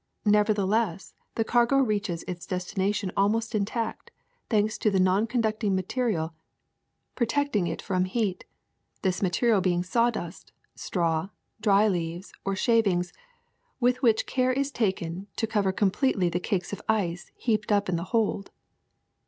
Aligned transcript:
Nevertheless 0.25 1.13
the 1.35 1.43
cargo 1.43 1.75
reaches 1.77 2.23
its 2.27 2.47
destination 2.47 3.11
almost 3.15 3.53
intact, 3.53 4.09
thanks 4.49 4.79
to 4.79 4.89
the 4.89 4.99
non 4.99 5.27
conducting 5.27 5.75
material 5.75 6.33
protecting 7.13 7.67
it 7.67 7.83
from 7.83 8.05
the 8.05 8.09
82 8.09 8.17
HUMAN 8.17 8.25
HABITATIONS 8.25 8.45
83 8.95 9.03
heat, 9.03 9.03
this 9.03 9.21
material 9.21 9.61
being 9.61 9.83
sawdust, 9.83 10.51
straw, 10.73 11.29
dry 11.61 11.87
leaves, 11.87 12.33
or 12.43 12.55
shavings, 12.55 13.13
with 13.79 14.01
which 14.01 14.25
care 14.25 14.51
is 14.51 14.71
taken 14.71 15.27
to 15.35 15.45
cover 15.45 15.71
com 15.71 15.91
pletely 15.91 16.31
the 16.31 16.39
cakes 16.39 16.73
of 16.73 16.81
ice 16.89 17.29
heaped 17.35 17.71
up 17.71 17.87
in 17.87 17.95
the 17.95 18.05
hold. 18.05 18.49